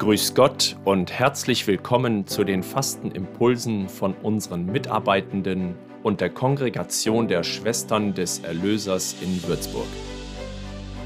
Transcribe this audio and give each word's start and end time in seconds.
Grüß 0.00 0.34
Gott 0.34 0.76
und 0.86 1.12
herzlich 1.12 1.66
willkommen 1.66 2.26
zu 2.26 2.42
den 2.42 2.62
Fastenimpulsen 2.62 3.86
von 3.90 4.14
unseren 4.14 4.64
Mitarbeitenden 4.64 5.74
und 6.02 6.22
der 6.22 6.30
Kongregation 6.30 7.28
der 7.28 7.42
Schwestern 7.42 8.14
des 8.14 8.38
Erlösers 8.38 9.16
in 9.20 9.46
Würzburg. 9.46 9.86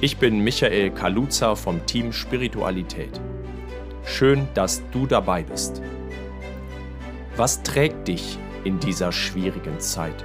Ich 0.01 0.19
bin 0.19 0.39
Michael 0.39 0.93
Kaluza 0.93 1.57
vom 1.57 1.85
Team 1.87 2.13
Spiritualität. 2.13 3.21
Schön, 4.05 4.47
dass 4.55 4.81
du 4.93 5.09
dabei 5.09 5.43
bist. 5.43 5.83
Was 7.37 7.65
trägt 7.65 8.07
dich 8.07 8.39
in 8.63 8.79
dieser 8.79 9.11
schwierigen 9.11 9.81
Zeit? 9.81 10.25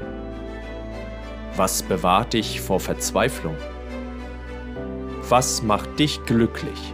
Was 1.55 1.81
bewahrt 1.81 2.33
dich 2.33 2.61
vor 2.61 2.79
Verzweiflung? 2.79 3.55
Was 5.27 5.63
macht 5.63 5.97
dich 5.97 6.23
glücklich? 6.25 6.93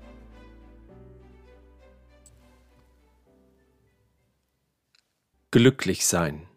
Glücklich 5.53 6.05
sein. 6.07 6.47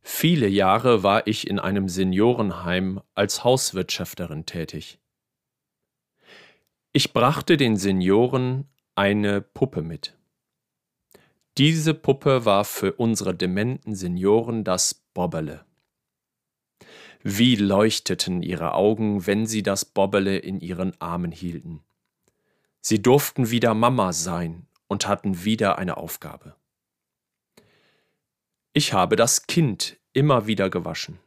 Viele 0.00 0.46
Jahre 0.46 1.02
war 1.02 1.26
ich 1.26 1.50
in 1.50 1.58
einem 1.58 1.88
Seniorenheim 1.88 3.00
als 3.16 3.42
Hauswirtschafterin 3.42 4.46
tätig. 4.46 5.00
Ich 6.92 7.12
brachte 7.12 7.56
den 7.56 7.76
Senioren 7.76 8.68
eine 8.94 9.40
Puppe 9.40 9.82
mit. 9.82 10.16
Diese 11.58 11.94
Puppe 11.94 12.44
war 12.44 12.64
für 12.64 12.92
unsere 12.92 13.34
dementen 13.34 13.96
Senioren 13.96 14.62
das 14.62 14.94
Bobbele. 14.94 15.66
Wie 17.24 17.56
leuchteten 17.56 18.44
ihre 18.44 18.74
Augen, 18.74 19.26
wenn 19.26 19.46
sie 19.46 19.64
das 19.64 19.84
Bobbele 19.84 20.38
in 20.38 20.60
ihren 20.60 20.94
Armen 21.00 21.32
hielten. 21.32 21.82
Sie 22.80 23.02
durften 23.02 23.50
wieder 23.50 23.74
Mama 23.74 24.12
sein 24.12 24.68
und 24.86 25.08
hatten 25.08 25.42
wieder 25.42 25.76
eine 25.78 25.96
Aufgabe. 25.96 26.54
Ich 28.78 28.92
habe 28.92 29.16
das 29.16 29.46
Kind 29.46 29.96
immer 30.12 30.46
wieder 30.46 30.68
gewaschen. 30.68 31.18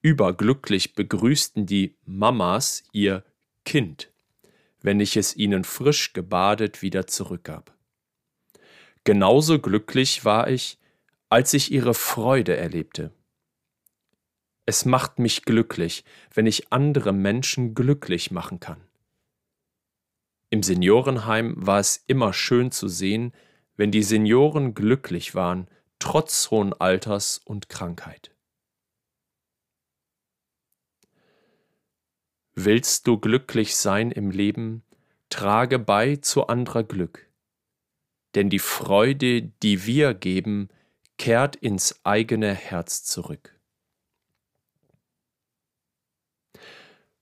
Überglücklich 0.00 0.94
begrüßten 0.94 1.66
die 1.66 1.94
Mamas 2.06 2.84
ihr 2.90 3.22
Kind, 3.66 4.10
wenn 4.80 4.98
ich 4.98 5.18
es 5.18 5.36
ihnen 5.36 5.62
frisch 5.62 6.14
gebadet 6.14 6.80
wieder 6.80 7.06
zurückgab. 7.06 7.76
Genauso 9.04 9.58
glücklich 9.58 10.24
war 10.24 10.48
ich, 10.48 10.78
als 11.28 11.52
ich 11.52 11.70
ihre 11.70 11.92
Freude 11.92 12.56
erlebte. 12.56 13.12
Es 14.64 14.86
macht 14.86 15.18
mich 15.18 15.42
glücklich, 15.42 16.02
wenn 16.32 16.46
ich 16.46 16.72
andere 16.72 17.12
Menschen 17.12 17.74
glücklich 17.74 18.30
machen 18.30 18.58
kann. 18.58 18.80
Im 20.48 20.62
Seniorenheim 20.62 21.56
war 21.58 21.78
es 21.78 22.02
immer 22.06 22.32
schön 22.32 22.70
zu 22.70 22.88
sehen, 22.88 23.34
wenn 23.76 23.90
die 23.90 24.02
Senioren 24.02 24.72
glücklich 24.72 25.34
waren 25.34 25.68
trotz 25.98 26.50
hohen 26.50 26.72
Alters 26.72 27.38
und 27.44 27.68
Krankheit. 27.68 28.34
Willst 32.54 33.06
du 33.06 33.18
glücklich 33.18 33.76
sein 33.76 34.10
im 34.10 34.30
Leben, 34.30 34.82
trage 35.30 35.78
bei 35.78 36.16
zu 36.16 36.46
anderer 36.46 36.84
Glück. 36.84 37.28
Denn 38.34 38.50
die 38.50 38.58
Freude, 38.58 39.42
die 39.42 39.86
wir 39.86 40.14
geben, 40.14 40.68
kehrt 41.18 41.56
ins 41.56 42.04
eigene 42.04 42.54
Herz 42.54 43.04
zurück. 43.04 43.54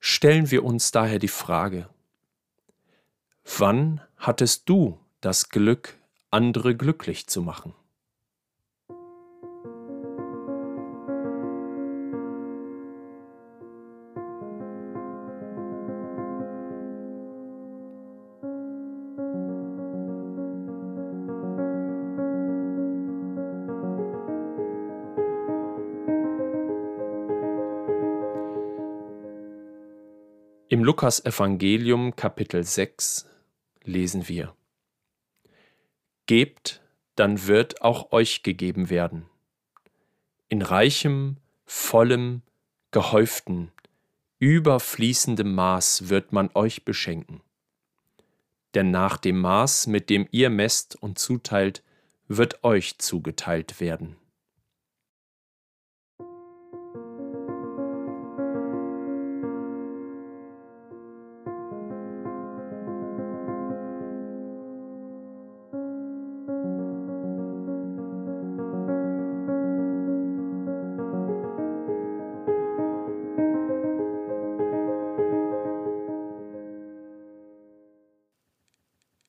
Stellen 0.01 0.51
wir 0.51 0.65
uns 0.65 0.93
daher 0.93 1.19
die 1.19 1.29
Frage, 1.29 1.89
wann 3.59 4.01
hattest 4.17 4.69
du 4.69 5.01
das 5.21 5.49
Glück, 5.49 5.99
andere 6.31 6.77
glücklich 6.77 7.27
zu 7.27 7.43
machen? 7.43 7.75
Im 30.69 30.83
Lukas-Evangelium 30.83 32.17
Kapitel 32.17 32.65
6 32.65 33.27
lesen 33.85 34.27
wir: 34.27 34.53
Gebt, 36.27 36.83
dann 37.15 37.47
wird 37.47 37.83
auch 37.83 38.11
euch 38.11 38.43
gegeben 38.43 38.91
werden. 38.91 39.27
In 40.49 40.63
reichem, 40.63 41.37
vollem, 41.67 42.43
gehäuften, 42.91 43.71
überfließendem 44.41 45.55
Maß 45.55 46.09
wird 46.09 46.33
man 46.33 46.51
euch 46.55 46.85
beschenken. 46.85 47.43
Denn 48.75 48.91
nach 48.91 49.19
dem 49.19 49.39
Maß, 49.39 49.87
mit 49.87 50.11
dem 50.11 50.27
ihr 50.33 50.51
messt 50.51 51.01
und 51.01 51.17
zuteilt, 51.21 51.85
wird 52.27 52.65
euch 52.65 52.99
zugeteilt 52.99 53.79
werden. 53.79 54.17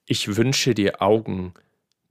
Ich 0.10 0.38
wünsche 0.38 0.74
dir 0.74 1.02
Augen, 1.02 1.54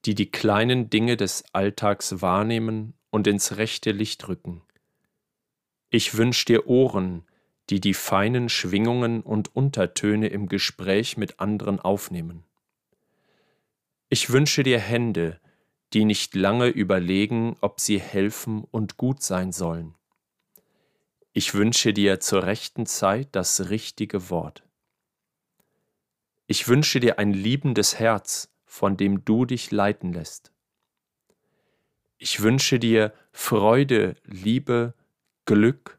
die 0.04 0.14
die 0.14 0.30
kleinen 0.30 0.90
Dinge 0.90 1.16
des 1.16 1.46
Alltags 1.54 2.20
wahrnehmen 2.20 2.92
und 3.08 3.26
ins 3.26 3.56
rechte 3.56 3.90
Licht 3.90 4.28
rücken. 4.28 4.60
Ich 5.88 6.14
wünsche 6.14 6.44
dir 6.44 6.66
Ohren, 6.66 7.24
die 7.70 7.80
die 7.80 7.94
feinen 7.94 8.50
Schwingungen 8.50 9.22
und 9.22 9.56
Untertöne 9.56 10.28
im 10.28 10.46
Gespräch 10.46 11.16
mit 11.16 11.40
anderen 11.40 11.80
aufnehmen. 11.80 12.44
Ich 14.10 14.28
wünsche 14.28 14.62
dir 14.62 14.78
Hände, 14.78 15.40
die 15.94 16.04
nicht 16.04 16.34
lange 16.34 16.66
überlegen, 16.66 17.56
ob 17.62 17.80
sie 17.80 17.98
helfen 17.98 18.64
und 18.70 18.98
gut 18.98 19.22
sein 19.22 19.52
sollen. 19.52 19.94
Ich 21.32 21.54
wünsche 21.54 21.94
dir 21.94 22.20
zur 22.20 22.42
rechten 22.42 22.84
Zeit 22.84 23.28
das 23.32 23.70
richtige 23.70 24.28
Wort. 24.28 24.65
Ich 26.46 26.68
wünsche 26.68 27.00
dir 27.00 27.18
ein 27.18 27.32
liebendes 27.32 27.98
Herz, 27.98 28.52
von 28.64 28.96
dem 28.96 29.24
du 29.24 29.44
dich 29.44 29.70
leiten 29.72 30.12
lässt. 30.12 30.52
Ich 32.18 32.40
wünsche 32.40 32.78
dir 32.78 33.12
Freude, 33.32 34.14
Liebe, 34.24 34.94
Glück, 35.44 35.98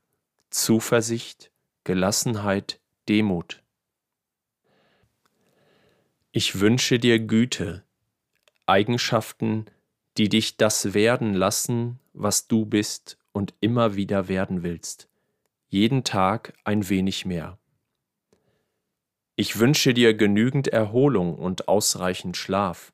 Zuversicht, 0.50 1.52
Gelassenheit, 1.84 2.80
Demut. 3.10 3.62
Ich 6.32 6.60
wünsche 6.60 6.98
dir 6.98 7.20
Güte, 7.20 7.84
Eigenschaften, 8.66 9.66
die 10.18 10.30
dich 10.30 10.58
das 10.58 10.94
werden 10.94 11.34
lassen, 11.34 12.00
was 12.14 12.48
du 12.48 12.66
bist 12.66 13.18
und 13.32 13.54
immer 13.60 13.96
wieder 13.96 14.28
werden 14.28 14.64
willst, 14.64 15.10
jeden 15.68 16.04
Tag 16.04 16.54
ein 16.64 16.90
wenig 16.90 17.26
mehr. 17.26 17.60
Ich 19.40 19.60
wünsche 19.60 19.94
dir 19.94 20.16
genügend 20.16 20.68
Erholung 20.68 21.36
und 21.36 21.68
ausreichend 21.68 22.36
Schlaf, 22.38 22.92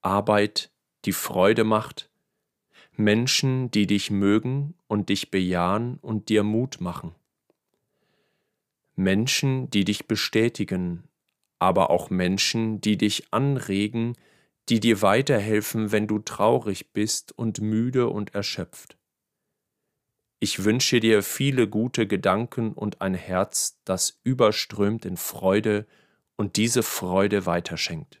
Arbeit, 0.00 0.70
die 1.04 1.12
Freude 1.12 1.64
macht, 1.64 2.08
Menschen, 2.92 3.70
die 3.70 3.86
dich 3.86 4.10
mögen 4.10 4.72
und 4.88 5.10
dich 5.10 5.30
bejahen 5.30 5.98
und 6.00 6.30
dir 6.30 6.44
Mut 6.44 6.80
machen. 6.80 7.14
Menschen, 8.94 9.68
die 9.68 9.84
dich 9.84 10.06
bestätigen, 10.06 11.04
aber 11.58 11.90
auch 11.90 12.08
Menschen, 12.08 12.80
die 12.80 12.96
dich 12.96 13.34
anregen, 13.34 14.16
die 14.70 14.80
dir 14.80 15.02
weiterhelfen, 15.02 15.92
wenn 15.92 16.06
du 16.06 16.20
traurig 16.20 16.94
bist 16.94 17.36
und 17.36 17.60
müde 17.60 18.08
und 18.08 18.34
erschöpft. 18.34 18.96
Ich 20.38 20.64
wünsche 20.64 21.00
dir 21.00 21.22
viele 21.22 21.68
gute 21.68 22.06
Gedanken 22.06 22.72
und 22.72 23.00
ein 23.00 23.14
Herz, 23.14 23.80
das 23.84 24.20
überströmt 24.22 25.06
in 25.06 25.16
Freude 25.16 25.86
und 26.36 26.56
diese 26.56 26.82
Freude 26.82 27.46
weiterschenkt. 27.46 28.20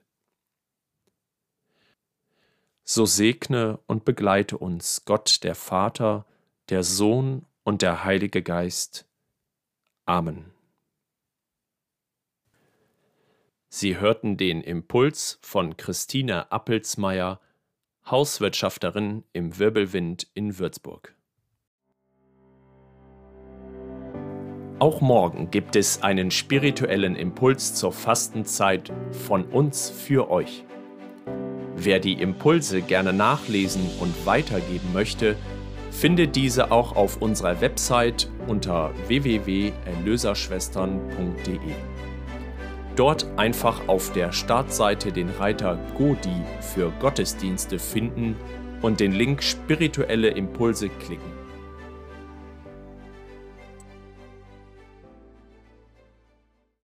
So 2.84 3.04
segne 3.04 3.80
und 3.86 4.04
begleite 4.04 4.56
uns 4.56 5.04
Gott 5.04 5.42
der 5.42 5.54
Vater, 5.54 6.24
der 6.68 6.84
Sohn 6.84 7.44
und 7.64 7.82
der 7.82 8.04
Heilige 8.04 8.42
Geist. 8.42 9.06
Amen. 10.06 10.52
Sie 13.68 13.98
hörten 13.98 14.36
den 14.36 14.62
Impuls 14.62 15.38
von 15.42 15.76
Christine 15.76 16.50
Appelsmeier, 16.50 17.40
Hauswirtschafterin 18.08 19.24
im 19.32 19.58
Wirbelwind 19.58 20.28
in 20.32 20.58
Würzburg. 20.58 21.15
Auch 24.78 25.00
morgen 25.00 25.50
gibt 25.50 25.74
es 25.74 26.02
einen 26.02 26.30
spirituellen 26.30 27.16
Impuls 27.16 27.74
zur 27.74 27.92
Fastenzeit 27.92 28.92
von 29.10 29.44
uns 29.44 29.88
für 29.88 30.30
euch. 30.30 30.64
Wer 31.76 31.98
die 31.98 32.20
Impulse 32.20 32.82
gerne 32.82 33.14
nachlesen 33.14 33.88
und 34.00 34.26
weitergeben 34.26 34.92
möchte, 34.92 35.34
findet 35.90 36.36
diese 36.36 36.72
auch 36.72 36.94
auf 36.94 37.22
unserer 37.22 37.62
Website 37.62 38.28
unter 38.48 38.92
www.erlöserschwestern.de. 39.06 41.58
Dort 42.96 43.26
einfach 43.38 43.88
auf 43.88 44.12
der 44.12 44.32
Startseite 44.32 45.10
den 45.10 45.30
Reiter 45.30 45.78
Godi 45.96 46.42
für 46.60 46.92
Gottesdienste 47.00 47.78
finden 47.78 48.36
und 48.82 49.00
den 49.00 49.12
Link 49.12 49.42
Spirituelle 49.42 50.28
Impulse 50.28 50.90
klicken. 50.90 51.45